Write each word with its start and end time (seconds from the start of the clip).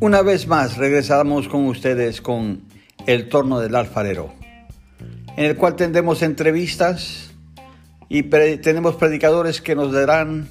Una 0.00 0.22
vez 0.22 0.46
más 0.46 0.76
regresamos 0.76 1.48
con 1.48 1.66
ustedes 1.66 2.20
con 2.20 2.62
El 3.06 3.28
Torno 3.28 3.58
del 3.58 3.74
Alfarero, 3.74 4.32
en 5.36 5.44
el 5.44 5.56
cual 5.56 5.76
tendremos 5.76 6.22
entrevistas 6.22 7.30
y 8.08 8.22
tenemos 8.22 8.96
predicadores 8.96 9.60
que 9.60 9.74
nos 9.74 9.92
darán 9.92 10.48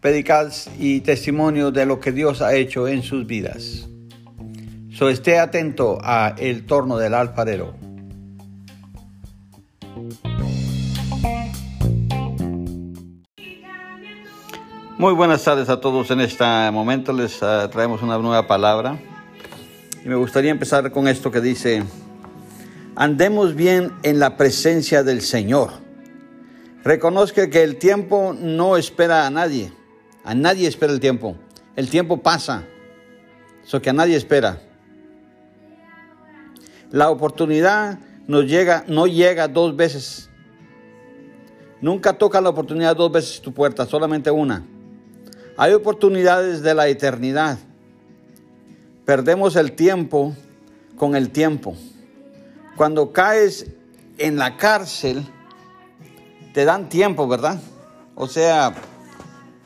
predicadas 0.00 0.68
y 0.78 1.00
testimonio 1.00 1.70
de 1.70 1.86
lo 1.86 1.98
que 1.98 2.12
Dios 2.12 2.42
ha 2.42 2.54
hecho 2.54 2.88
en 2.88 3.02
sus 3.02 3.26
vidas. 3.26 3.88
So 4.92 5.08
esté 5.08 5.38
atento 5.38 5.98
a 6.02 6.34
El 6.36 6.66
Torno 6.66 6.98
del 6.98 7.14
Alfarero. 7.14 7.74
Muy 15.02 15.14
buenas 15.14 15.42
tardes 15.42 15.68
a 15.68 15.80
todos. 15.80 16.12
En 16.12 16.20
este 16.20 16.44
momento 16.70 17.12
les 17.12 17.42
uh, 17.42 17.68
traemos 17.72 18.02
una 18.02 18.18
nueva 18.18 18.46
palabra. 18.46 19.00
Y 20.04 20.08
me 20.08 20.14
gustaría 20.14 20.52
empezar 20.52 20.92
con 20.92 21.08
esto 21.08 21.32
que 21.32 21.40
dice, 21.40 21.82
andemos 22.94 23.56
bien 23.56 23.90
en 24.04 24.20
la 24.20 24.36
presencia 24.36 25.02
del 25.02 25.20
Señor. 25.20 25.70
Reconozca 26.84 27.50
que 27.50 27.64
el 27.64 27.78
tiempo 27.78 28.32
no 28.38 28.76
espera 28.76 29.26
a 29.26 29.30
nadie. 29.30 29.72
A 30.22 30.36
nadie 30.36 30.68
espera 30.68 30.92
el 30.92 31.00
tiempo. 31.00 31.34
El 31.74 31.90
tiempo 31.90 32.18
pasa. 32.18 32.62
Eso 33.64 33.82
que 33.82 33.90
a 33.90 33.92
nadie 33.92 34.14
espera. 34.14 34.60
La 36.92 37.10
oportunidad 37.10 37.98
nos 38.28 38.44
llega, 38.46 38.84
no 38.86 39.08
llega 39.08 39.48
dos 39.48 39.74
veces. 39.74 40.30
Nunca 41.80 42.12
toca 42.12 42.40
la 42.40 42.50
oportunidad 42.50 42.94
dos 42.94 43.10
veces 43.10 43.42
tu 43.42 43.52
puerta, 43.52 43.84
solamente 43.84 44.30
una. 44.30 44.64
Hay 45.56 45.72
oportunidades 45.74 46.62
de 46.62 46.74
la 46.74 46.88
eternidad. 46.88 47.58
Perdemos 49.04 49.56
el 49.56 49.72
tiempo 49.72 50.34
con 50.96 51.14
el 51.14 51.30
tiempo. 51.30 51.76
Cuando 52.76 53.12
caes 53.12 53.66
en 54.18 54.36
la 54.36 54.56
cárcel, 54.56 55.26
te 56.54 56.64
dan 56.64 56.88
tiempo, 56.88 57.28
¿verdad? 57.28 57.60
O 58.14 58.28
sea, 58.28 58.74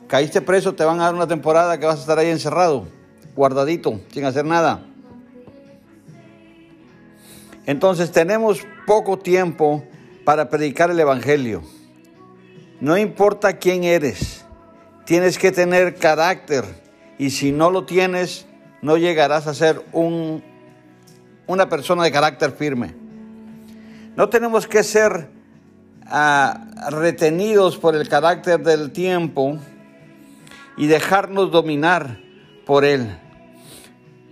caíste 0.07 0.41
preso, 0.41 0.75
te 0.75 0.83
van 0.83 0.99
a 0.99 1.05
dar 1.05 1.15
una 1.15 1.27
temporada 1.27 1.79
que 1.79 1.85
vas 1.85 1.97
a 1.97 2.01
estar 2.01 2.19
ahí 2.19 2.29
encerrado, 2.29 2.87
guardadito, 3.35 4.01
sin 4.11 4.25
hacer 4.25 4.45
nada. 4.45 4.83
Entonces 7.65 8.11
tenemos 8.11 8.65
poco 8.85 9.19
tiempo 9.19 9.83
para 10.23 10.49
predicar 10.49 10.89
el 10.89 10.99
Evangelio. 10.99 11.61
No 12.79 12.97
importa 12.97 13.57
quién 13.57 13.83
eres, 13.83 14.36
Tienes 15.07 15.37
que 15.37 15.53
tener 15.53 15.95
carácter 15.95 16.65
y 17.17 17.29
si 17.29 17.53
no 17.53 17.71
lo 17.71 17.85
tienes, 17.85 18.45
no 18.81 18.97
llegarás 18.97 19.47
a 19.47 19.53
ser 19.53 19.81
un, 19.93 20.43
una 21.47 21.69
persona 21.69 22.03
de 22.03 22.11
carácter 22.11 22.51
firme. 22.51 22.93
No 24.17 24.27
tenemos 24.27 24.67
que 24.67 24.83
ser 24.83 25.29
ah, 26.07 26.67
retenidos 26.91 27.77
por 27.77 27.95
el 27.95 28.09
carácter 28.09 28.59
del 28.59 28.91
tiempo 28.91 29.57
y 30.75 30.87
dejarnos 30.87 31.51
dominar 31.51 32.19
por 32.65 32.83
él. 32.83 33.17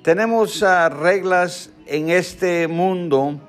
Tenemos 0.03 0.61
ah, 0.61 0.89
reglas 0.89 1.69
en 1.85 2.09
este 2.09 2.67
mundo, 2.67 3.39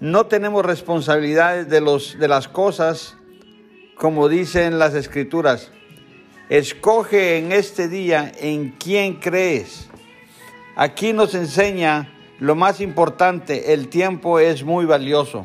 no 0.00 0.26
tenemos 0.26 0.66
responsabilidades 0.66 1.68
de, 1.68 2.26
las 2.26 2.48
cosas 2.48 3.14
como 3.94 4.28
dicen 4.28 4.80
las 4.80 4.94
escrituras. 4.94 5.70
Escoge 6.48 7.36
en 7.36 7.52
este 7.52 7.88
día 7.88 8.32
en 8.40 8.70
quién 8.70 9.16
crees. 9.16 9.88
Aquí 10.76 11.12
nos 11.12 11.34
enseña 11.34 12.10
lo 12.40 12.54
más 12.54 12.80
importante, 12.80 13.74
el 13.74 13.88
tiempo 13.88 14.38
es 14.38 14.64
muy 14.64 14.86
valioso. 14.86 15.44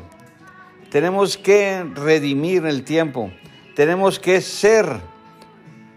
Tenemos 0.90 1.36
que 1.36 1.84
redimir 1.94 2.64
el 2.64 2.84
tiempo. 2.84 3.30
Tenemos 3.74 4.18
que 4.18 4.40
ser 4.40 4.86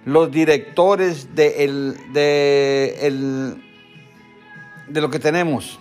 los 0.04 0.30
directores 0.31 1.36
de, 1.36 1.96
de, 2.12 3.56
de 4.88 5.02
lo 5.02 5.10
que 5.10 5.20
tenemos. 5.20 5.80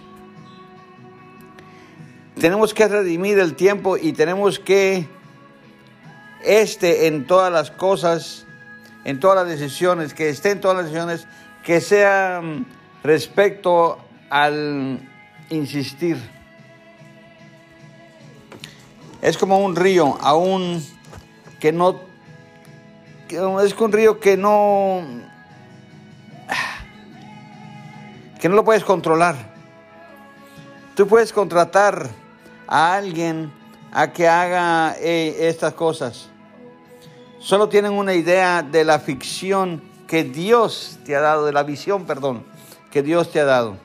Tenemos 2.38 2.74
que 2.74 2.86
redimir 2.86 3.40
el 3.40 3.54
tiempo 3.54 3.96
y 3.96 4.12
tenemos 4.12 4.60
que, 4.60 5.08
este 6.44 7.06
en 7.06 7.26
todas 7.26 7.50
las 7.50 7.70
cosas, 7.70 8.45
en 9.06 9.20
todas 9.20 9.36
las 9.36 9.46
decisiones, 9.46 10.14
que 10.14 10.28
esté 10.28 10.50
en 10.50 10.60
todas 10.60 10.78
las 10.78 10.86
decisiones, 10.86 11.28
que 11.64 11.80
sea 11.80 12.42
respecto 13.04 13.98
al 14.28 14.98
insistir. 15.48 16.18
Es 19.22 19.38
como 19.38 19.60
un 19.60 19.76
río, 19.76 20.18
aún 20.20 20.84
que 21.60 21.70
no, 21.70 22.00
es 23.62 23.78
un 23.78 23.92
río 23.92 24.18
que 24.18 24.36
no, 24.36 25.02
que 28.40 28.48
no 28.48 28.56
lo 28.56 28.64
puedes 28.64 28.82
controlar. 28.82 29.36
Tú 30.96 31.06
puedes 31.06 31.32
contratar 31.32 32.10
a 32.66 32.96
alguien 32.96 33.52
a 33.92 34.12
que 34.12 34.26
haga 34.26 34.96
eh, 34.98 35.48
estas 35.48 35.74
cosas 35.74 36.28
solo 37.38 37.68
tienen 37.68 37.92
una 37.92 38.14
idea 38.14 38.62
de 38.62 38.84
la 38.84 38.98
ficción 38.98 39.82
que 40.06 40.24
Dios 40.24 40.98
te 41.04 41.16
ha 41.16 41.20
dado, 41.20 41.46
de 41.46 41.52
la 41.52 41.62
visión, 41.62 42.06
perdón, 42.06 42.44
que 42.90 43.02
Dios 43.02 43.30
te 43.30 43.40
ha 43.40 43.44
dado. 43.44 43.76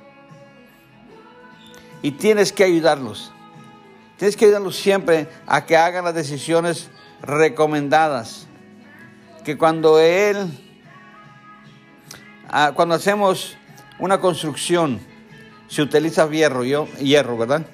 Y 2.01 2.11
tienes 2.11 2.51
que 2.51 2.63
ayudarlos. 2.63 3.31
Tienes 4.17 4.35
que 4.35 4.45
ayudarlos 4.45 4.75
siempre 4.75 5.27
a 5.47 5.65
que 5.65 5.77
hagan 5.77 6.05
las 6.05 6.15
decisiones 6.15 6.89
recomendadas. 7.21 8.47
Que 9.43 9.57
cuando 9.57 9.99
Él, 9.99 10.37
ah, 12.49 12.71
cuando 12.75 12.95
hacemos 12.95 13.57
una 13.99 14.19
construcción, 14.19 14.99
se 15.67 15.81
utiliza 15.81 16.29
hierro, 16.29 16.63
hierro, 16.63 17.37
¿verdad? 17.37 17.65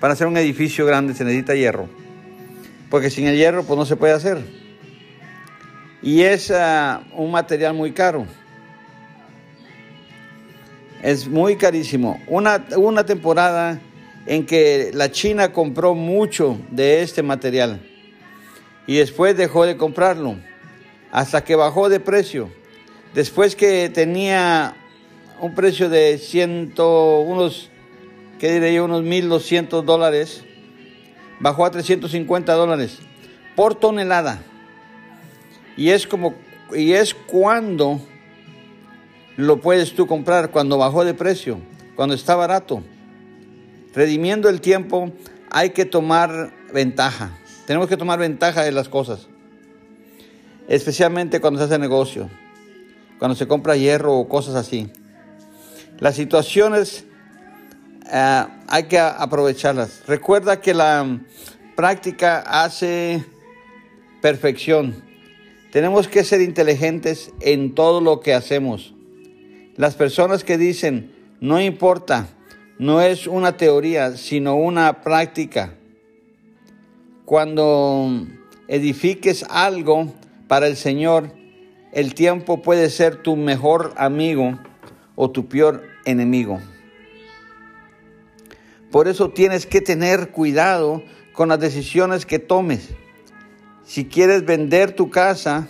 Para 0.00 0.14
hacer 0.14 0.26
un 0.26 0.36
edificio 0.36 0.86
grande 0.86 1.14
se 1.14 1.24
necesita 1.24 1.54
hierro. 1.54 1.88
Porque 2.90 3.10
sin 3.10 3.26
el 3.26 3.36
hierro, 3.36 3.64
pues 3.64 3.78
no 3.78 3.86
se 3.86 3.96
puede 3.96 4.12
hacer 4.12 4.61
y 6.02 6.22
es 6.22 6.50
ah, 6.50 7.02
un 7.14 7.30
material 7.30 7.74
muy 7.74 7.92
caro. 7.92 8.26
Es 11.02 11.26
muy 11.26 11.56
carísimo. 11.56 12.20
Una, 12.26 12.64
una 12.76 13.04
temporada 13.06 13.80
en 14.26 14.46
que 14.46 14.90
la 14.94 15.10
China 15.10 15.52
compró 15.52 15.94
mucho 15.94 16.58
de 16.70 17.02
este 17.02 17.22
material 17.22 17.80
y 18.86 18.96
después 18.96 19.36
dejó 19.36 19.64
de 19.64 19.76
comprarlo 19.76 20.36
hasta 21.10 21.44
que 21.44 21.56
bajó 21.56 21.88
de 21.88 22.00
precio. 22.00 22.50
Después 23.14 23.54
que 23.56 23.88
tenía 23.90 24.74
un 25.40 25.54
precio 25.54 25.88
de 25.88 26.18
ciento, 26.18 27.20
unos, 27.20 27.70
¿qué 28.38 28.52
diré 28.52 28.74
yo? 28.74 28.84
Unos 28.84 29.02
1.200 29.02 29.82
dólares, 29.82 30.44
bajó 31.40 31.66
a 31.66 31.70
350 31.70 32.52
dólares 32.54 32.98
por 33.54 33.74
tonelada. 33.74 34.42
Y 35.76 35.90
es 35.90 36.06
como, 36.06 36.34
y 36.74 36.92
es 36.92 37.14
cuando 37.14 38.00
lo 39.36 39.60
puedes 39.60 39.94
tú 39.94 40.06
comprar, 40.06 40.50
cuando 40.50 40.78
bajó 40.78 41.04
de 41.04 41.14
precio, 41.14 41.58
cuando 41.96 42.14
está 42.14 42.34
barato. 42.34 42.82
Redimiendo 43.94 44.48
el 44.48 44.60
tiempo, 44.60 45.12
hay 45.50 45.70
que 45.70 45.84
tomar 45.84 46.52
ventaja. 46.72 47.38
Tenemos 47.66 47.88
que 47.88 47.96
tomar 47.96 48.18
ventaja 48.18 48.62
de 48.62 48.72
las 48.72 48.88
cosas. 48.88 49.28
Especialmente 50.68 51.40
cuando 51.40 51.58
se 51.58 51.66
hace 51.66 51.78
negocio, 51.78 52.28
cuando 53.18 53.34
se 53.34 53.46
compra 53.46 53.76
hierro 53.76 54.14
o 54.14 54.28
cosas 54.28 54.54
así. 54.54 54.90
Las 55.98 56.16
situaciones 56.16 57.04
eh, 58.10 58.44
hay 58.68 58.84
que 58.84 58.98
aprovecharlas. 58.98 60.02
Recuerda 60.06 60.60
que 60.60 60.74
la 60.74 61.20
práctica 61.76 62.40
hace 62.40 63.24
perfección. 64.20 65.11
Tenemos 65.72 66.06
que 66.06 66.22
ser 66.22 66.42
inteligentes 66.42 67.32
en 67.40 67.74
todo 67.74 68.02
lo 68.02 68.20
que 68.20 68.34
hacemos. 68.34 68.92
Las 69.74 69.94
personas 69.94 70.44
que 70.44 70.58
dicen, 70.58 71.12
no 71.40 71.62
importa, 71.62 72.28
no 72.78 73.00
es 73.00 73.26
una 73.26 73.56
teoría, 73.56 74.18
sino 74.18 74.54
una 74.54 75.00
práctica. 75.00 75.72
Cuando 77.24 78.26
edifiques 78.68 79.46
algo 79.48 80.12
para 80.46 80.66
el 80.66 80.76
Señor, 80.76 81.32
el 81.94 82.12
tiempo 82.12 82.60
puede 82.60 82.90
ser 82.90 83.22
tu 83.22 83.36
mejor 83.36 83.94
amigo 83.96 84.58
o 85.14 85.30
tu 85.30 85.48
peor 85.48 85.84
enemigo. 86.04 86.60
Por 88.90 89.08
eso 89.08 89.30
tienes 89.30 89.64
que 89.64 89.80
tener 89.80 90.32
cuidado 90.32 91.02
con 91.32 91.48
las 91.48 91.60
decisiones 91.60 92.26
que 92.26 92.38
tomes. 92.38 92.90
Si 93.92 94.06
quieres 94.06 94.46
vender 94.46 94.92
tu 94.96 95.10
casa, 95.10 95.68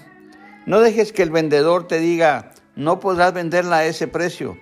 No 0.65 0.79
dejes 0.79 1.13
que 1.13 1.25
el 1.25 1.33
vendedor 1.33 1.89
te 1.89 1.99
diga, 1.99 2.53
no 2.77 3.01
podrás 3.01 3.35
venderla 3.35 3.79
a 3.79 3.87
ese 3.87 4.07
precio. 4.07 4.57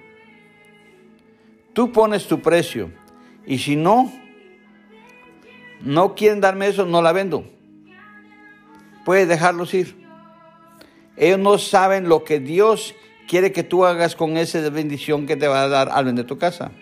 Tú 1.75 1.93
pones 1.93 2.27
tu 2.27 2.41
precio 2.41 2.91
y 3.45 3.59
si 3.59 3.77
no, 3.77 4.11
no 5.83 6.15
quieren 6.15 6.41
darme 6.41 6.69
eso, 6.69 6.87
no 6.87 7.03
la 7.03 7.13
vendo. 7.13 7.45
Puedes 9.05 9.29
dejarlos 9.29 9.75
ir. 9.75 9.95
Ellos 11.19 11.39
no 11.39 11.59
saben 11.59 12.09
lo 12.09 12.25
que 12.25 12.41
Dios 12.41 12.95
quiere 13.29 13.53
que 13.53 13.63
tú 13.63 13.85
hagas 13.85 14.17
con 14.17 14.39
esa 14.39 14.67
bendición 14.71 15.27
que 15.27 15.37
te 15.37 15.49
va 15.49 15.65
a 15.65 15.69
dar 15.69 15.91
al 15.91 16.07
vender 16.07 16.25
tu 16.25 16.39
casa. 16.39 16.73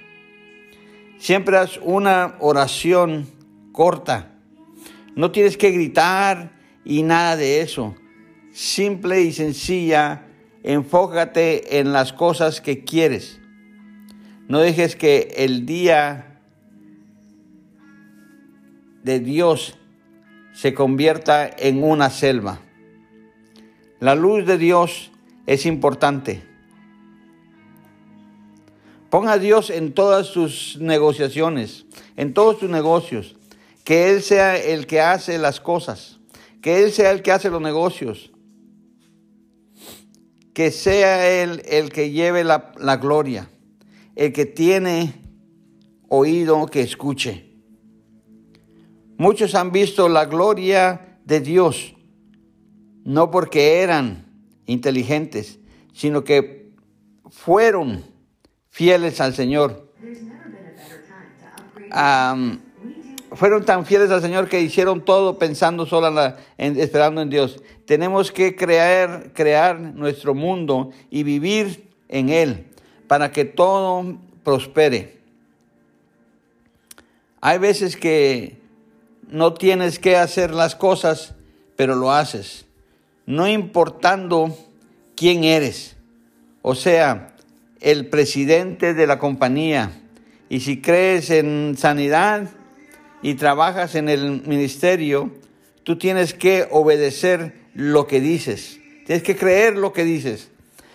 Siempre 1.19 1.57
haz 1.57 1.81
una 1.83 2.37
oración 2.39 3.27
corta. 3.73 4.31
No 5.17 5.33
tienes 5.33 5.57
que 5.57 5.73
gritar 5.73 6.57
y 6.89 7.03
nada 7.03 7.37
de 7.37 7.61
eso. 7.61 7.95
Simple 8.51 9.21
y 9.21 9.33
sencilla, 9.33 10.27
enfócate 10.65 11.79
en 11.79 11.93
las 11.93 12.15
cosas 12.15 12.61
que 12.63 12.83
quieres. 12.83 13.39
No 14.49 14.61
dejes 14.61 14.97
que 14.97 15.35
el 15.37 15.67
día 15.67 16.41
de 19.05 19.21
Dios 19.21 19.77
se 20.55 20.73
convierta 20.73 21.49
en 21.59 21.85
una 21.85 22.09
selva. 22.09 22.61
La 24.01 24.15
luz 24.15 24.47
de 24.47 24.57
Dios 24.57 25.13
es 25.47 25.67
importante. 25.67 26.43
Ponga 29.11 29.33
a 29.33 29.39
Dios 29.39 29.69
en 29.69 29.93
todas 29.93 30.27
sus 30.27 30.79
negociaciones, 30.81 31.85
en 32.17 32.33
todos 32.33 32.61
sus 32.61 32.71
negocios. 32.71 33.37
Que 33.85 34.11
Él 34.11 34.23
sea 34.23 34.57
el 34.57 34.87
que 34.87 35.03
hace 35.03 35.37
las 35.39 35.61
cosas. 35.61 36.18
Que 36.63 36.83
Él 36.83 36.93
sea 36.93 37.11
el 37.13 37.23
que 37.23 37.33
hace 37.33 37.51
los 37.51 37.61
negocios. 37.61 38.33
Que 40.55 40.71
sea 40.71 41.43
Él 41.43 41.63
el 41.67 41.91
que 41.91 42.11
lleve 42.11 42.45
la, 42.45 42.73
la 42.79 42.97
gloria. 42.97 43.49
El 44.17 44.33
que 44.33 44.47
tiene 44.47 45.15
oído 46.09 46.67
que 46.67 46.81
escuche. 46.81 47.49
Muchos 49.17 49.55
han 49.55 49.73
visto 49.73 50.09
la 50.09 50.27
gloria 50.27 51.19
de 51.25 51.41
Dios, 51.41 51.95
no 53.05 53.31
porque 53.31 53.81
eran 53.83 54.27
inteligentes, 54.67 55.59
sino 55.93 56.25
que 56.25 56.73
fueron 57.29 58.05
fieles 58.71 59.21
al 59.21 59.35
Señor. 59.35 59.93
Fueron 63.33 63.65
tan 63.65 63.85
fieles 63.85 64.11
al 64.11 64.23
Señor 64.23 64.49
que 64.49 64.61
hicieron 64.61 65.05
todo 65.05 65.39
pensando 65.39 65.87
solo 65.87 66.35
en, 66.57 66.79
esperando 66.79 67.21
en 67.21 67.31
Dios. 67.31 67.63
Tenemos 67.87 68.33
que 68.33 68.57
crear, 68.57 69.33
crear 69.35 69.79
nuestro 69.79 70.35
mundo 70.35 70.91
y 71.11 71.23
vivir 71.23 71.89
en 72.09 72.31
Él 72.31 72.67
para 73.07 73.33
que 73.33 73.45
todo 73.45 74.17
prospere. 74.45 75.19
Hay 77.41 77.59
veces 77.59 77.97
que 77.97 78.57
no 79.29 79.55
tienes 79.55 79.99
que 79.99 80.17
hacer 80.17 80.53
las 80.53 80.75
cosas, 80.75 81.35
pero 81.77 81.95
lo 81.95 82.13
haces, 82.13 82.67
no 83.27 83.47
importando 83.47 84.57
quién 85.15 85.45
eres. 85.45 85.97
O 86.63 86.75
sea, 86.75 87.35
el 87.81 88.07
presidente 88.09 88.95
de 88.95 89.07
la 89.07 89.19
compañía. 89.19 90.03
Y 90.49 90.61
si 90.61 90.81
crees 90.81 91.31
en 91.31 91.77
sanidad 91.79 92.51
y 93.23 93.35
trabajas 93.35 93.95
en 93.95 94.09
el 94.09 94.43
ministerio, 94.47 95.33
tú 95.85 95.99
tienes 95.99 96.35
que 96.35 96.69
obedecer 96.71 97.55
lo 97.75 98.07
que 98.07 98.21
dices. 98.21 98.81
Tienes 99.07 99.23
que 99.23 99.37
creer 99.37 99.77
lo 99.77 99.93
que 99.93 100.05
dices. 100.05 100.51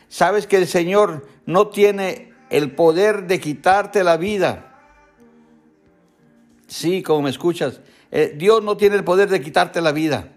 Sabes 0.08 0.48
que 0.48 0.58
el 0.58 0.68
Señor 0.68 1.28
no 1.46 1.68
tiene 1.68 2.32
el 2.50 2.72
poder 2.72 3.26
de 3.28 3.40
quitarte 3.40 4.04
la 4.04 4.18
vida. 4.18 4.70
Sí, 6.68 7.02
como 7.02 7.24
me 7.24 7.30
escuchas, 7.30 7.82
eh, 8.12 8.34
Dios 8.38 8.64
no 8.64 8.78
tiene 8.78 8.96
el 8.96 9.04
poder 9.04 9.30
de 9.30 9.42
quitarte 9.42 9.82
la 9.82 9.92
vida. 9.92 10.30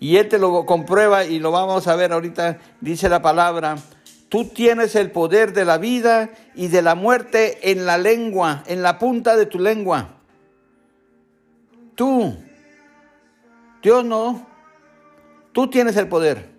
Y 0.00 0.16
Él 0.16 0.28
te 0.28 0.38
lo 0.38 0.64
comprueba 0.66 1.24
y 1.24 1.38
lo 1.38 1.50
vamos 1.50 1.88
a 1.88 1.96
ver 1.96 2.12
ahorita, 2.12 2.58
dice 2.80 3.08
la 3.08 3.20
palabra, 3.20 3.78
Tú 4.28 4.44
tienes 4.44 4.94
el 4.94 5.10
poder 5.10 5.54
de 5.54 5.64
la 5.64 5.78
vida 5.78 6.30
y 6.54 6.68
de 6.68 6.82
la 6.82 6.94
muerte 6.94 7.70
en 7.70 7.86
la 7.86 7.96
lengua, 7.96 8.62
en 8.66 8.82
la 8.82 8.98
punta 8.98 9.36
de 9.36 9.46
tu 9.46 9.58
lengua. 9.58 10.16
Tú, 11.94 12.36
Dios 13.82 14.04
no, 14.04 14.46
tú 15.52 15.70
tienes 15.70 15.96
el 15.96 16.08
poder. 16.08 16.50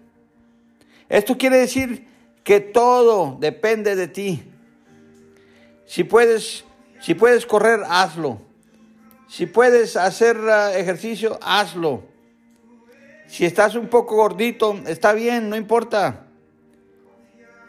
Esto 1.09 1.37
quiere 1.37 1.57
decir 1.57 2.07
que 2.43 2.59
todo 2.59 3.37
depende 3.39 3.95
de 3.95 4.07
ti. 4.07 4.43
Si 5.85 6.03
puedes, 6.03 6.65
si 6.99 7.13
puedes 7.13 7.45
correr, 7.45 7.81
hazlo. 7.87 8.41
Si 9.27 9.45
puedes 9.45 9.95
hacer 9.95 10.37
uh, 10.37 10.75
ejercicio, 10.75 11.37
hazlo. 11.43 12.03
Si 13.27 13.45
estás 13.45 13.75
un 13.75 13.87
poco 13.87 14.15
gordito, 14.15 14.75
está 14.87 15.13
bien, 15.13 15.49
no 15.49 15.55
importa 15.55 16.25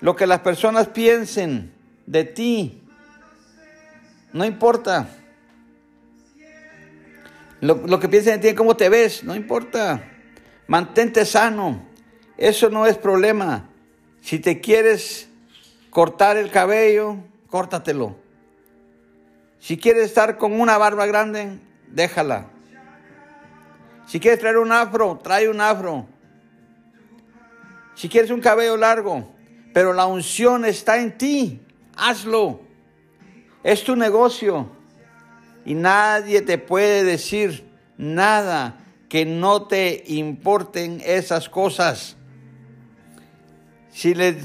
lo 0.01 0.17
que 0.17 0.27
las 0.27 0.41
personas 0.41 0.89
piensen 0.89 1.73
de 2.07 2.25
ti. 2.25 2.83
No 4.33 4.45
importa. 4.45 5.09
Lo, 7.61 8.01
que 8.01 8.09
piensen 8.09 8.41
de 8.41 8.51
ti, 8.51 8.55
cómo 8.55 8.77
te 8.77 8.89
ves, 8.89 9.23
no 9.23 9.35
importa. 9.35 10.03
Mantente 10.67 11.25
sano. 11.27 11.87
Eso 12.39 12.71
no 12.71 12.87
es 12.87 12.97
problema. 12.97 13.69
Si 14.23 14.39
te 14.39 14.61
quieres 14.61 15.29
cortar 15.91 16.37
el 16.37 16.51
cabello, 16.51 17.17
córtatelo. 17.49 18.17
Si 19.59 19.77
quieres 19.77 20.05
estar 20.05 20.39
con 20.39 20.59
una 20.59 20.79
barba 20.79 21.05
grande, 21.05 21.59
déjala. 21.89 22.49
Si 24.07 24.19
quieres 24.19 24.41
traer 24.41 24.57
un 24.57 24.73
afro, 24.73 25.21
trae 25.23 25.49
un 25.49 25.61
afro. 25.61 26.07
Si 27.95 28.09
quieres 28.09 28.31
un 28.31 28.41
cabello 28.41 28.79
largo, 28.79 29.31
pero 29.73 29.93
la 29.93 30.07
unción 30.07 30.65
está 30.65 30.99
en 30.99 31.17
ti. 31.17 31.61
Hazlo. 31.97 32.61
Es 33.63 33.85
tu 33.85 33.97
negocio. 33.97 34.69
Y 35.65 35.75
nadie 35.75 36.43
te 36.43 36.59
puede 36.59 37.05
decir 37.05 37.69
nada 37.97 38.79
que 39.09 39.27
no 39.27 39.67
te 39.67 40.05
importen 40.07 41.03
esas 41.05 41.49
cosas. 41.49 42.17
Si 43.93 44.15
les, 44.15 44.37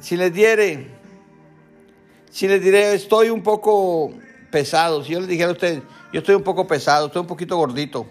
si 0.00 0.16
les 0.16 0.34
diere, 0.34 0.88
si 2.30 2.48
les 2.48 2.62
diré, 2.62 2.92
estoy 2.92 3.30
un 3.30 3.42
poco 3.42 4.12
pesado, 4.50 5.04
si 5.04 5.12
yo 5.12 5.20
les 5.20 5.28
dijera 5.28 5.50
a 5.50 5.52
ustedes, 5.52 5.82
yo 6.12 6.20
estoy 6.20 6.34
un 6.34 6.42
poco 6.42 6.66
pesado, 6.66 7.06
estoy 7.06 7.20
un 7.20 7.26
poquito 7.26 7.56
gordito, 7.56 8.06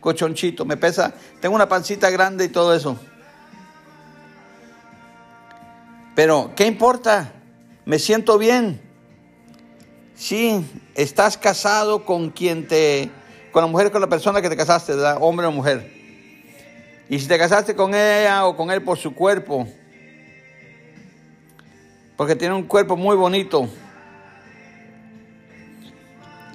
cochonchito, 0.00 0.64
me 0.64 0.76
pesa, 0.76 1.12
tengo 1.40 1.54
una 1.54 1.68
pancita 1.68 2.08
grande 2.08 2.44
y 2.46 2.48
todo 2.48 2.74
eso. 2.74 2.98
Pero, 6.22 6.52
¿qué 6.54 6.66
importa? 6.66 7.32
Me 7.86 7.98
siento 7.98 8.36
bien. 8.36 8.78
Sí, 10.14 10.62
estás 10.94 11.38
casado 11.38 12.04
con 12.04 12.28
quien 12.28 12.68
te, 12.68 13.08
con 13.52 13.62
la 13.62 13.66
mujer, 13.66 13.90
con 13.90 14.02
la 14.02 14.06
persona 14.06 14.42
que 14.42 14.50
te 14.50 14.56
casaste, 14.58 14.92
¿verdad? 14.92 15.16
hombre 15.18 15.46
o 15.46 15.50
mujer. 15.50 15.90
Y 17.08 17.18
si 17.18 17.26
te 17.26 17.38
casaste 17.38 17.74
con 17.74 17.94
ella 17.94 18.44
o 18.44 18.54
con 18.54 18.70
él 18.70 18.82
por 18.82 18.98
su 18.98 19.14
cuerpo, 19.14 19.66
porque 22.18 22.36
tiene 22.36 22.54
un 22.54 22.64
cuerpo 22.64 22.98
muy 22.98 23.16
bonito, 23.16 23.66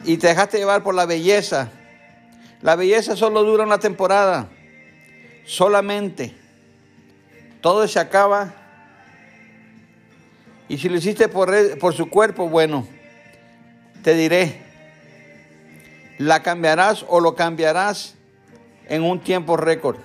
y 0.04 0.18
te 0.18 0.28
dejaste 0.28 0.60
llevar 0.60 0.84
por 0.84 0.94
la 0.94 1.08
belleza, 1.08 1.72
la 2.62 2.76
belleza 2.76 3.16
solo 3.16 3.42
dura 3.42 3.64
una 3.64 3.80
temporada, 3.80 4.48
solamente. 5.44 6.36
Todo 7.62 7.88
se 7.88 8.00
acaba 8.00 8.62
y 10.68 10.78
si 10.78 10.90
lo 10.90 10.98
hiciste 10.98 11.28
por, 11.28 11.78
por 11.80 11.94
su 11.94 12.10
cuerpo, 12.10 12.50
bueno, 12.50 12.88
te 14.04 14.16
diré, 14.16 14.62
la 16.18 16.42
cambiarás 16.42 17.06
o 17.08 17.20
lo 17.20 17.36
cambiarás 17.36 18.16
en 18.88 19.04
un 19.04 19.20
tiempo 19.20 19.58
récord. 19.58 19.98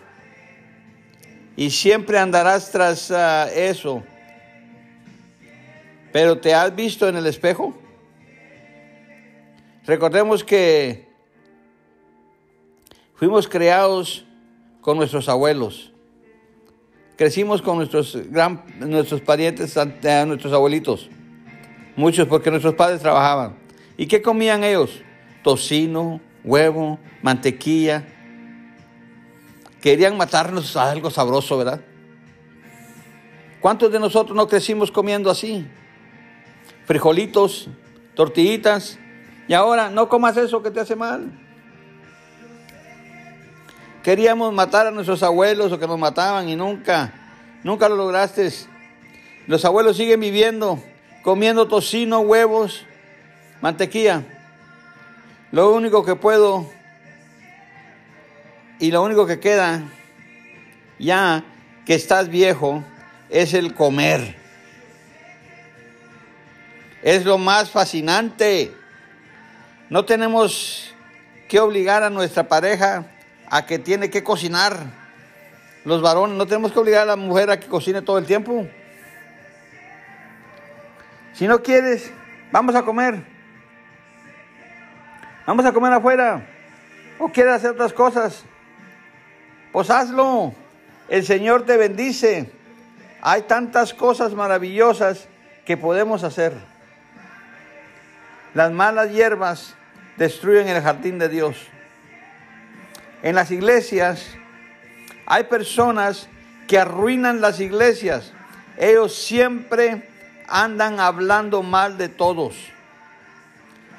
Y 1.57 1.71
siempre 1.71 2.19
andarás 2.19 2.71
tras 2.71 3.11
ah, 3.11 3.49
eso. 3.55 4.03
Pero 6.13 6.39
¿te 6.39 6.55
has 6.55 6.75
visto 6.75 7.09
en 7.09 7.17
el 7.17 7.27
espejo? 7.27 7.75
Recordemos 9.87 10.45
que 10.45 11.09
fuimos 13.15 13.49
creados 13.49 14.25
con 14.81 14.97
nuestros 14.97 15.29
abuelos. 15.29 15.90
Crecimos 17.21 17.61
con 17.61 17.77
nuestros, 17.77 18.17
gran, 18.31 18.65
nuestros 18.79 19.21
parientes, 19.21 19.77
nuestros 20.27 20.55
abuelitos. 20.55 21.11
Muchos 21.95 22.27
porque 22.27 22.51
nuestros 22.51 22.73
padres 22.73 23.03
trabajaban. 23.03 23.57
¿Y 23.99 24.07
qué 24.07 24.23
comían 24.23 24.65
ellos? 24.65 25.03
Tocino, 25.45 26.23
huevo, 26.45 26.99
mantequilla. 27.21 28.07
querían 29.83 30.17
matarnos 30.17 30.75
a 30.79 30.91
algo 30.91 31.11
sabroso, 31.11 31.59
¿verdad? 31.59 31.83
¿Cuántos 33.61 33.93
de 33.93 34.01
nosotros 34.01 34.35
no 34.35 34.49
crecimos 34.49 34.91
comiendo 34.91 35.31
así? 35.31 35.67
Frijolitos, 36.87 37.69
tortillitas, 38.15 38.99
y 39.47 39.53
ahora 39.53 39.91
no 39.91 40.09
comas 40.09 40.39
eso 40.39 40.63
que 40.63 40.71
te 40.71 40.81
hace 40.81 40.97
mal. 40.97 41.39
Queríamos 44.03 44.55
matar 44.55 44.87
a 44.87 44.91
nuestros 44.91 45.23
abuelos 45.23 45.71
o 45.73 45.79
que 45.79 45.87
nos 45.87 45.99
mataban 45.99 46.49
y 46.49 46.57
nunca, 46.57 47.13
nunca 47.63 47.87
lo 47.87 47.97
lograste. 47.97 48.51
Los 49.47 49.65
abuelos 49.67 49.99
siguen 49.99 50.21
viviendo, 50.21 50.83
comiendo 51.23 51.69
tocino, 51.69 52.21
huevos, 52.21 52.87
mantequilla. 53.61 54.23
Lo 55.53 55.75
único 55.75 56.03
que 56.03 56.17
puedo 56.17 56.67
y 58.79 58.91
lo 58.91 59.03
único 59.03 59.27
que 59.27 59.39
queda, 59.39 59.83
ya 60.99 61.45
que 61.85 61.95
estás 61.95 62.31
viejo, 62.31 62.83
es 63.29 63.53
el 63.53 63.75
comer. 63.75 64.37
Es 67.03 67.27
lo 67.27 67.37
más 67.37 67.71
fascinante. 67.71 68.73
No 69.91 70.07
tenemos 70.07 70.95
que 71.49 71.61
obligar 71.61 72.03
a 72.03 72.09
nuestra 72.09 72.49
pareja 72.49 73.10
a 73.51 73.67
que 73.67 73.79
tiene 73.79 74.09
que 74.09 74.25
cocinar. 74.25 74.79
Los 75.85 76.03
varones, 76.03 76.37
no 76.37 76.47
tenemos 76.47 76.73
que 76.73 76.79
obligar 76.79 77.03
a 77.03 77.07
la 77.07 77.17
mujer 77.17 77.51
a 77.51 77.59
que 77.59 77.67
cocine 77.67 78.03
todo 78.03 78.19
el 78.19 78.27
tiempo. 78.27 78.67
Si 81.35 81.49
no 81.49 81.63
quieres, 81.63 82.11
vamos 82.53 82.75
a 82.75 82.83
comer. 82.83 83.23
Vamos 85.47 85.65
a 85.65 85.73
comer 85.73 85.93
afuera. 85.93 86.47
O 87.19 87.29
quieres 87.31 87.55
hacer 87.55 87.71
otras 87.71 87.93
cosas. 87.93 88.45
Pues 89.73 89.91
hazlo. 89.91 90.55
El 91.09 91.25
Señor 91.25 91.65
te 91.67 91.77
bendice. 91.77 92.53
Hay 93.23 93.43
tantas 93.43 93.93
cosas 93.95 94.33
maravillosas 94.35 95.29
que 95.65 95.77
podemos 95.77 96.25
hacer. 96.25 96.53
Las 98.55 98.71
malas 98.71 99.11
hierbas 99.11 99.75
destruyen 100.17 100.69
el 100.69 100.83
jardín 100.83 101.19
de 101.19 101.29
Dios. 101.29 101.57
En 103.23 103.35
las 103.35 103.51
iglesias 103.51 104.27
hay 105.27 105.45
personas 105.45 106.29
que 106.67 106.79
arruinan 106.79 107.41
las 107.41 107.61
iglesias. 107.61 108.33
Ellos 108.79 109.15
siempre 109.15 110.09
andan 110.49 111.01
hablando 111.01 111.63
mal 111.63 111.99
de 111.99 112.09
todos. 112.09 112.55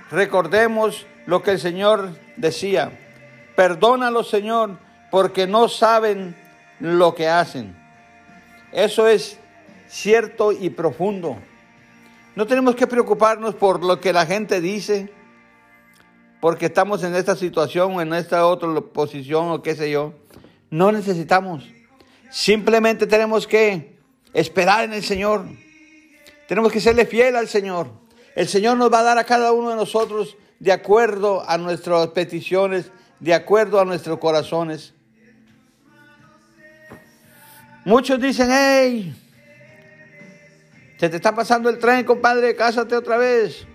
Recordemos 0.10 1.06
lo 1.26 1.44
que 1.44 1.52
el 1.52 1.60
Señor 1.60 2.10
decía. 2.36 2.92
Perdónalo, 3.56 4.24
Señor, 4.24 4.78
porque 5.12 5.48
no 5.48 5.70
saben 5.70 6.36
lo 6.80 7.14
que 7.14 7.28
hacen. 7.28 7.76
Eso 8.72 9.08
es 9.08 9.38
cierto 9.88 10.52
y 10.52 10.70
profundo. 10.70 11.38
No 12.36 12.48
tenemos 12.48 12.76
que 12.76 12.88
preocuparnos 12.88 13.56
por 13.56 13.84
lo 13.84 14.00
que 14.00 14.14
la 14.14 14.26
gente 14.26 14.62
dice, 14.62 15.12
porque 16.42 16.66
estamos 16.66 17.04
en 17.04 17.16
esta 17.16 17.36
situación 17.36 17.96
o 17.96 18.02
en 18.02 18.14
esta 18.14 18.48
otra 18.48 18.70
posición 18.82 19.52
o 19.52 19.62
qué 19.62 19.76
sé 19.76 19.92
yo. 19.92 20.14
No 20.72 20.92
necesitamos. 20.92 21.64
Simplemente 22.32 23.06
tenemos 23.06 23.46
que 23.46 23.96
esperar 24.34 24.84
en 24.84 24.94
el 24.94 25.04
Señor. 25.04 25.46
Tenemos 26.48 26.72
que 26.72 26.82
serle 26.82 27.06
fiel 27.06 27.36
al 27.36 27.48
Señor. 27.48 27.90
El 28.36 28.48
Señor 28.48 28.78
nos 28.78 28.92
va 28.92 29.00
a 29.00 29.04
dar 29.04 29.18
a 29.20 29.24
cada 29.24 29.52
uno 29.52 29.70
de 29.70 29.76
nosotros 29.76 30.36
de 30.60 30.72
acuerdo 30.72 31.48
a 31.48 31.58
nuestras 31.58 32.08
peticiones, 32.08 32.92
de 33.20 33.34
acuerdo 33.36 33.80
a 33.80 33.86
nuestros 33.86 34.18
corazones. 34.18 34.94
Muchos 37.86 38.20
dicen, 38.20 38.50
hey, 38.52 39.16
se 40.98 41.10
te 41.10 41.16
está 41.16 41.36
pasando 41.36 41.70
el 41.70 41.78
tren, 41.78 42.04
compadre, 42.04 42.56
cásate 42.56 42.96
otra 42.96 43.18
vez. 43.18 43.68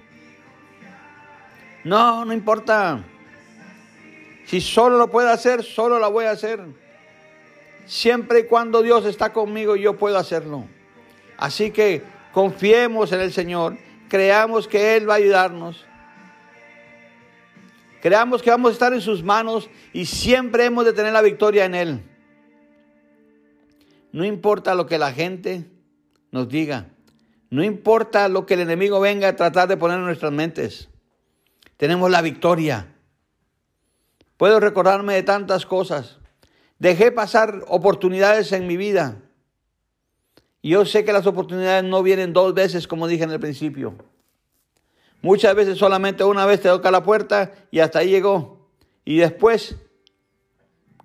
No, 1.86 2.24
no 2.24 2.32
importa. 2.32 3.04
Si 4.44 4.60
solo 4.60 4.98
lo 4.98 5.08
puedo 5.08 5.30
hacer, 5.30 5.62
solo 5.62 6.00
la 6.00 6.08
voy 6.08 6.24
a 6.24 6.32
hacer. 6.32 6.58
Siempre 7.86 8.40
y 8.40 8.44
cuando 8.46 8.82
Dios 8.82 9.06
está 9.06 9.32
conmigo, 9.32 9.76
yo 9.76 9.96
puedo 9.96 10.18
hacerlo. 10.18 10.64
Así 11.36 11.70
que 11.70 12.02
confiemos 12.32 13.12
en 13.12 13.20
el 13.20 13.32
Señor, 13.32 13.78
creamos 14.08 14.66
que 14.66 14.96
Él 14.96 15.08
va 15.08 15.14
a 15.14 15.18
ayudarnos. 15.18 15.84
Creamos 18.02 18.42
que 18.42 18.50
vamos 18.50 18.70
a 18.70 18.72
estar 18.72 18.92
en 18.92 19.00
sus 19.00 19.22
manos 19.22 19.70
y 19.92 20.06
siempre 20.06 20.64
hemos 20.64 20.84
de 20.86 20.92
tener 20.92 21.12
la 21.12 21.22
victoria 21.22 21.66
en 21.66 21.76
Él. 21.76 22.02
No 24.10 24.24
importa 24.24 24.74
lo 24.74 24.86
que 24.86 24.98
la 24.98 25.12
gente 25.12 25.70
nos 26.32 26.48
diga. 26.48 26.88
No 27.48 27.62
importa 27.62 28.28
lo 28.28 28.44
que 28.44 28.54
el 28.54 28.60
enemigo 28.60 28.98
venga 28.98 29.28
a 29.28 29.36
tratar 29.36 29.68
de 29.68 29.76
poner 29.76 29.98
en 29.98 30.04
nuestras 30.04 30.32
mentes. 30.32 30.88
Tenemos 31.76 32.10
la 32.10 32.22
victoria. 32.22 32.94
Puedo 34.36 34.60
recordarme 34.60 35.14
de 35.14 35.22
tantas 35.22 35.66
cosas. 35.66 36.18
Dejé 36.78 37.12
pasar 37.12 37.64
oportunidades 37.68 38.52
en 38.52 38.66
mi 38.66 38.76
vida. 38.76 39.22
Y 40.62 40.70
yo 40.70 40.84
sé 40.84 41.04
que 41.04 41.12
las 41.12 41.26
oportunidades 41.26 41.84
no 41.84 42.02
vienen 42.02 42.32
dos 42.32 42.52
veces, 42.54 42.86
como 42.86 43.06
dije 43.06 43.24
en 43.24 43.30
el 43.30 43.40
principio. 43.40 43.94
Muchas 45.22 45.54
veces 45.54 45.78
solamente 45.78 46.24
una 46.24 46.44
vez 46.46 46.60
te 46.60 46.68
toca 46.68 46.90
la 46.90 47.02
puerta 47.02 47.52
y 47.70 47.80
hasta 47.80 48.00
ahí 48.00 48.10
llegó. 48.10 48.68
Y 49.04 49.18
después, 49.18 49.76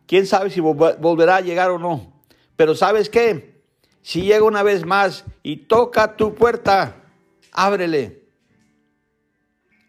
quién 0.08 0.26
sabe 0.26 0.50
si 0.50 0.60
volverá 0.60 1.38
a 1.38 1.42
llegar 1.42 1.72
o 1.72 1.80
no. 1.80 2.22
Pero 2.56 2.76
¿sabes 2.76 3.10
qué? 3.10 3.62
Si 4.02 4.24
llega 4.24 4.44
una 4.44 4.64
vez 4.64 4.86
más 4.86 5.26
y 5.44 5.58
toca 5.58 6.18
tu 6.18 6.34
puerta, 6.36 7.04
ábrele. 7.52 8.21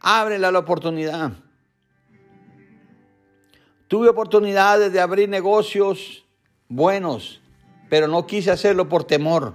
Ábrele 0.02 0.50
la 0.50 0.59
oportunidad. 0.59 1.32
Tuve 3.87 4.09
oportunidades 4.09 4.92
de 4.92 5.00
abrir 5.00 5.28
negocios 5.28 6.25
buenos, 6.68 7.40
pero 7.88 8.09
no 8.09 8.26
quise 8.26 8.50
hacerlo 8.50 8.88
por 8.88 9.04
temor. 9.04 9.54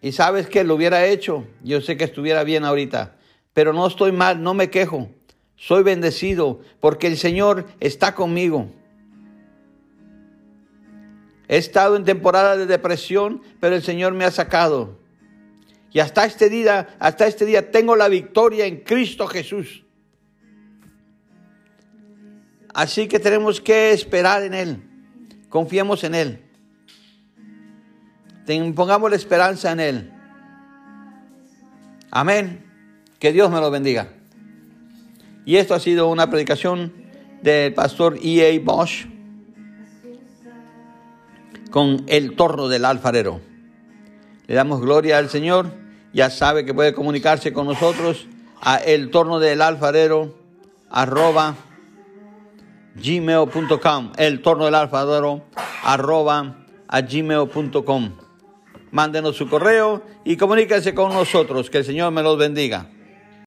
Y 0.00 0.10
sabes 0.12 0.48
que 0.48 0.64
lo 0.64 0.74
hubiera 0.74 1.06
hecho, 1.06 1.46
yo 1.62 1.80
sé 1.80 1.96
que 1.96 2.04
estuviera 2.04 2.42
bien 2.42 2.64
ahorita, 2.64 3.16
pero 3.52 3.72
no 3.72 3.86
estoy 3.86 4.10
mal, 4.10 4.42
no 4.42 4.54
me 4.54 4.70
quejo. 4.70 5.08
Soy 5.54 5.82
bendecido 5.82 6.60
porque 6.80 7.06
el 7.06 7.16
Señor 7.16 7.66
está 7.78 8.14
conmigo. 8.14 8.72
He 11.46 11.58
estado 11.58 11.96
en 11.96 12.04
temporada 12.04 12.56
de 12.56 12.66
depresión, 12.66 13.42
pero 13.60 13.76
el 13.76 13.82
Señor 13.82 14.14
me 14.14 14.24
ha 14.24 14.30
sacado. 14.30 14.98
Y 15.92 16.00
hasta 16.00 16.24
este 16.24 16.48
día, 16.48 16.88
hasta 16.98 17.26
este 17.26 17.44
día 17.46 17.70
tengo 17.70 17.96
la 17.96 18.08
victoria 18.08 18.66
en 18.66 18.80
Cristo 18.80 19.26
Jesús. 19.26 19.84
Así 22.74 23.08
que 23.08 23.18
tenemos 23.18 23.60
que 23.60 23.92
esperar 23.92 24.42
en 24.42 24.54
Él. 24.54 24.82
Confiemos 25.48 26.04
en 26.04 26.14
Él. 26.14 26.44
Pongamos 28.74 29.10
la 29.10 29.16
esperanza 29.16 29.72
en 29.72 29.80
Él. 29.80 30.12
Amén. 32.10 32.64
Que 33.18 33.32
Dios 33.32 33.50
me 33.50 33.60
lo 33.60 33.70
bendiga. 33.70 34.08
Y 35.44 35.56
esto 35.56 35.74
ha 35.74 35.80
sido 35.80 36.08
una 36.08 36.30
predicación 36.30 36.92
del 37.42 37.74
pastor 37.74 38.18
E.A. 38.22 38.60
Bosch 38.60 39.06
con 41.70 42.04
el 42.06 42.36
torno 42.36 42.68
del 42.68 42.84
alfarero. 42.84 43.47
Le 44.48 44.54
damos 44.54 44.80
gloria 44.80 45.18
al 45.18 45.28
Señor. 45.28 45.70
Ya 46.14 46.30
sabe 46.30 46.64
que 46.64 46.72
puede 46.72 46.94
comunicarse 46.94 47.52
con 47.52 47.66
nosotros 47.66 48.26
a 48.62 48.78
el 48.78 49.10
torno 49.10 49.38
del 49.38 49.60
alfarero 49.60 50.34
arroba 50.90 51.54
gmail.com. 52.96 54.12
El 54.16 54.40
torno 54.40 54.64
del 54.64 54.74
alfarero 54.74 55.44
arroba 55.84 56.64
a 56.88 57.00
gmail.com. 57.02 58.12
Mándenos 58.90 59.36
su 59.36 59.50
correo 59.50 60.02
y 60.24 60.38
comuníquense 60.38 60.94
con 60.94 61.12
nosotros. 61.12 61.68
Que 61.68 61.78
el 61.78 61.84
Señor 61.84 62.10
me 62.10 62.22
los 62.22 62.38
bendiga. 62.38 62.88